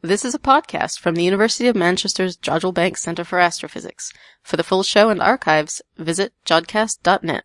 [0.00, 4.12] This is a podcast from the University of Manchester's Jodrell Bank Centre for Astrophysics.
[4.44, 7.42] For the full show and archives, visit jodcast.net.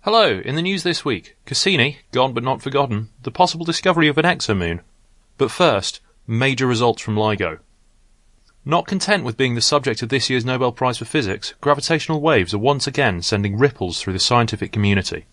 [0.00, 4.16] Hello, in the news this week, Cassini, gone but not forgotten, the possible discovery of
[4.16, 4.80] an exomoon.
[5.36, 7.58] But first, major results from LIGO.
[8.64, 12.54] Not content with being the subject of this year's Nobel Prize for Physics, gravitational waves
[12.54, 15.26] are once again sending ripples through the scientific community.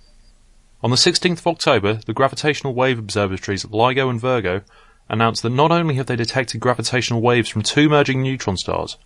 [0.83, 4.61] On the 16th of October, the gravitational wave observatories LIGO and Virgo
[5.09, 8.97] announced that not only have they detected gravitational waves from two merging neutron stars,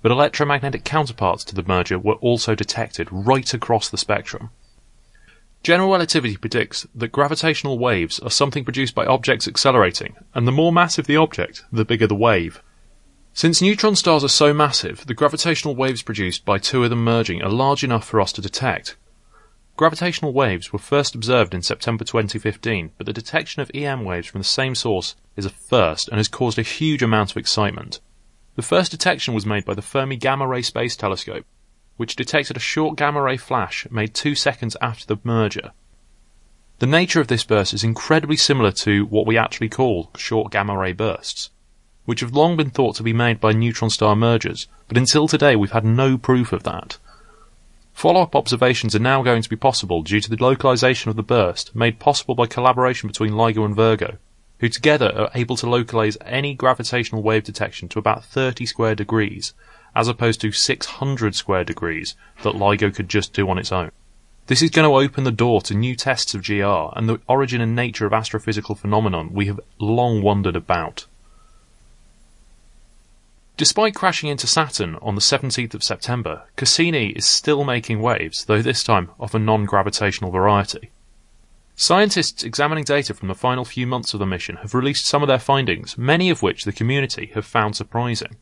[0.00, 4.48] but electromagnetic counterparts to the merger were also detected right across the spectrum.
[5.62, 10.72] General relativity predicts that gravitational waves are something produced by objects accelerating, and the more
[10.72, 12.62] massive the object, the bigger the wave.
[13.34, 17.42] Since neutron stars are so massive, the gravitational waves produced by two of them merging
[17.42, 18.96] are large enough for us to detect.
[19.76, 24.40] Gravitational waves were first observed in September 2015, but the detection of EM waves from
[24.40, 28.00] the same source is a first and has caused a huge amount of excitement.
[28.56, 31.46] The first detection was made by the Fermi Gamma Ray Space Telescope,
[31.96, 35.72] which detected a short gamma ray flash made two seconds after the merger.
[36.78, 40.76] The nature of this burst is incredibly similar to what we actually call short gamma
[40.76, 41.50] ray bursts
[42.04, 45.54] which have long been thought to be made by neutron star mergers, but until today
[45.54, 46.98] we've had no proof of that.
[48.02, 51.72] Follow-up observations are now going to be possible due to the localization of the burst
[51.72, 54.18] made possible by collaboration between LIGO and Virgo,
[54.58, 59.54] who together are able to localize any gravitational wave detection to about 30 square degrees,
[59.94, 63.92] as opposed to 600 square degrees that LIGO could just do on its own.
[64.48, 67.60] This is going to open the door to new tests of GR and the origin
[67.60, 71.06] and nature of astrophysical phenomenon we have long wondered about.
[73.62, 78.60] Despite crashing into Saturn on the 17th of September, Cassini is still making waves, though
[78.60, 80.90] this time of a non-gravitational variety.
[81.76, 85.28] Scientists examining data from the final few months of the mission have released some of
[85.28, 88.36] their findings, many of which the community have found surprising.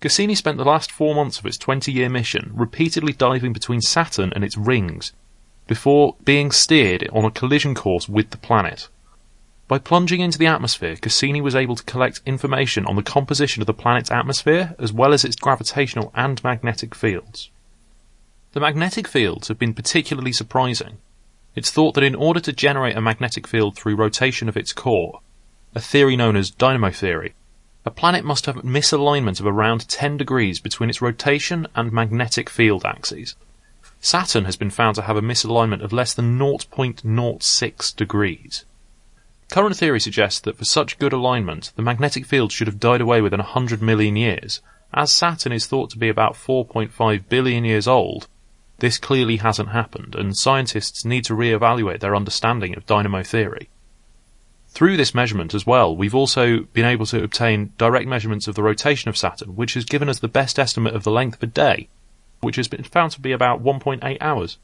[0.00, 4.44] Cassini spent the last four months of its 20-year mission repeatedly diving between Saturn and
[4.44, 5.14] its rings,
[5.66, 8.90] before being steered on a collision course with the planet.
[9.68, 13.66] By plunging into the atmosphere, Cassini was able to collect information on the composition of
[13.66, 17.50] the planet's atmosphere, as well as its gravitational and magnetic fields.
[18.52, 20.96] The magnetic fields have been particularly surprising.
[21.54, 25.20] It's thought that in order to generate a magnetic field through rotation of its core,
[25.74, 27.34] a theory known as dynamo theory,
[27.84, 32.86] a planet must have misalignment of around 10 degrees between its rotation and magnetic field
[32.86, 33.36] axes.
[34.00, 38.64] Saturn has been found to have a misalignment of less than 0.06 degrees.
[39.50, 43.22] Current theory suggests that for such good alignment, the magnetic field should have died away
[43.22, 44.60] within 100 million years.
[44.92, 48.28] As Saturn is thought to be about 4.5 billion years old,
[48.78, 53.68] this clearly hasn't happened, and scientists need to re-evaluate their understanding of dynamo theory.
[54.68, 58.62] Through this measurement as well, we've also been able to obtain direct measurements of the
[58.62, 61.46] rotation of Saturn, which has given us the best estimate of the length of a
[61.46, 61.88] day,
[62.40, 64.58] which has been found to be about 1.8 hours.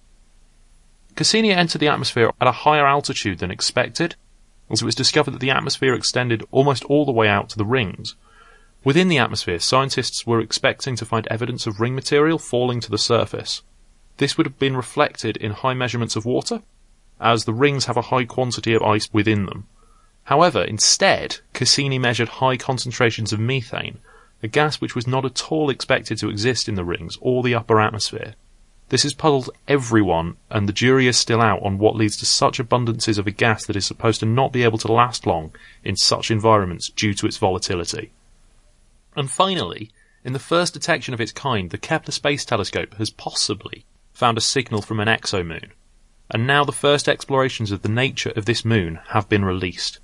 [1.16, 4.14] Cassini entered the atmosphere at a higher altitude than expected,
[4.70, 7.64] as it was discovered that the atmosphere extended almost all the way out to the
[7.64, 8.16] rings.
[8.82, 12.98] Within the atmosphere, scientists were expecting to find evidence of ring material falling to the
[12.98, 13.62] surface.
[14.18, 16.62] This would have been reflected in high measurements of water,
[17.20, 19.66] as the rings have a high quantity of ice within them.
[20.24, 23.98] However, instead, Cassini measured high concentrations of methane,
[24.42, 27.54] a gas which was not at all expected to exist in the rings or the
[27.54, 28.34] upper atmosphere.
[28.90, 32.58] This has puzzled everyone, and the jury is still out on what leads to such
[32.58, 35.52] abundances of a gas that is supposed to not be able to last long
[35.82, 38.12] in such environments due to its volatility.
[39.16, 39.90] And finally,
[40.22, 44.42] in the first detection of its kind, the Kepler Space Telescope has possibly found a
[44.42, 45.70] signal from an exomoon.
[46.30, 49.98] And now the first explorations of the nature of this moon have been released.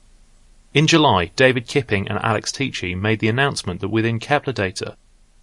[0.73, 4.97] In July, David Kipping and Alex Teachey made the announcement that within Kepler data,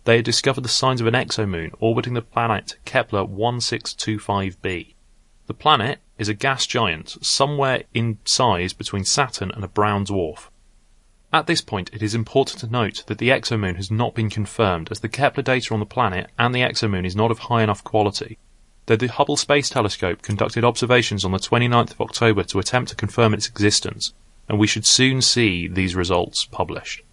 [0.07, 4.93] they had discovered the signs of an exomoon orbiting the planet Kepler 1625b.
[5.47, 10.47] The planet is a gas giant somewhere in size between Saturn and a brown dwarf.
[11.33, 14.87] At this point, it is important to note that the exomoon has not been confirmed
[14.89, 17.83] as the Kepler data on the planet and the exomoon is not of high enough
[17.83, 18.37] quality.
[18.85, 22.95] Though the Hubble Space Telescope conducted observations on the 29th of October to attempt to
[22.95, 24.13] confirm its existence,
[24.47, 27.03] and we should soon see these results published.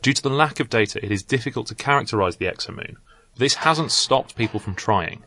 [0.00, 2.96] Due to the lack of data, it is difficult to characterize the exomoon.
[3.36, 5.22] This hasn't stopped people from trying.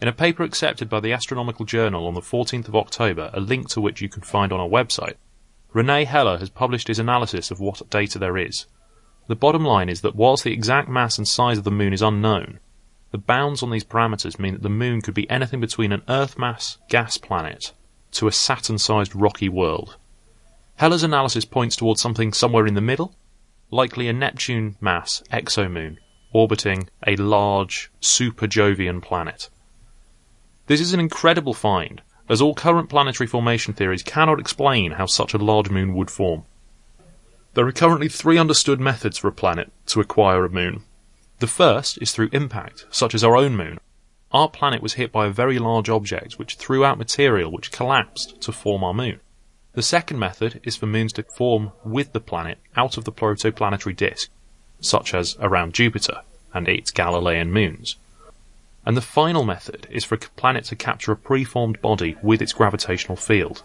[0.00, 3.68] In a paper accepted by the Astronomical Journal on the 14th of October, a link
[3.70, 5.14] to which you can find on our website,
[5.72, 8.66] Rene Heller has published his analysis of what data there is.
[9.28, 12.02] The bottom line is that whilst the exact mass and size of the moon is
[12.02, 12.60] unknown,
[13.10, 16.38] the bounds on these parameters mean that the moon could be anything between an Earth
[16.38, 17.72] mass gas planet
[18.12, 19.96] to a Saturn sized rocky world.
[20.76, 23.14] Heller's analysis points towards something somewhere in the middle,
[23.70, 25.98] likely a Neptune mass exomoon
[26.32, 29.48] orbiting a large super Jovian planet.
[30.66, 35.32] This is an incredible find, as all current planetary formation theories cannot explain how such
[35.32, 36.44] a large moon would form.
[37.54, 40.82] There are currently three understood methods for a planet to acquire a moon.
[41.38, 43.78] The first is through impact, such as our own moon.
[44.32, 48.40] Our planet was hit by a very large object which threw out material which collapsed
[48.42, 49.20] to form our moon.
[49.76, 53.94] The second method is for moons to form with the planet out of the protoplanetary
[53.94, 54.30] disk,
[54.80, 56.22] such as around Jupiter
[56.54, 57.96] and its Galilean moons.
[58.86, 62.54] And the final method is for a planet to capture a preformed body with its
[62.54, 63.64] gravitational field.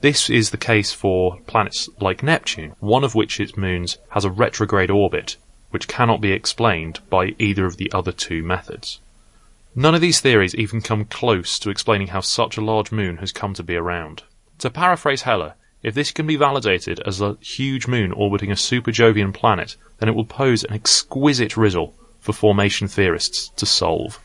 [0.00, 4.32] This is the case for planets like Neptune, one of which its moons has a
[4.32, 5.36] retrograde orbit,
[5.70, 8.98] which cannot be explained by either of the other two methods.
[9.76, 13.30] None of these theories even come close to explaining how such a large moon has
[13.30, 14.24] come to be around.
[14.58, 18.90] To paraphrase Heller, if this can be validated as a huge moon orbiting a super
[18.90, 24.18] Jovian planet, then it will pose an exquisite riddle for formation theorists to solve.